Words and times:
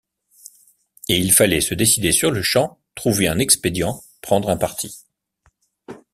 Et 1.09 1.19
il 1.19 1.31
fallait 1.31 1.61
se 1.61 1.75
décider 1.75 2.11
sur-le-champ, 2.11 2.79
trouver 2.95 3.27
un 3.27 3.37
expédient, 3.37 4.01
prendre 4.23 4.49
un 4.49 4.57
parti. 4.57 4.97